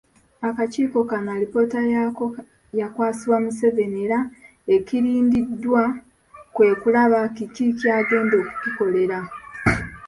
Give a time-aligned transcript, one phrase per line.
[0.41, 2.25] Akakiiko kano alipoota yaako
[2.79, 4.19] yakwasibwa Museveni era
[4.75, 5.83] ekirindiddwa
[6.55, 9.19] kwe kulaba kiki kyagenda okugikolera.